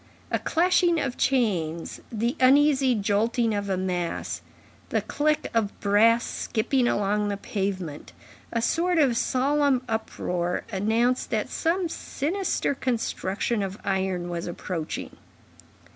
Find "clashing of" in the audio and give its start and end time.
0.39-1.15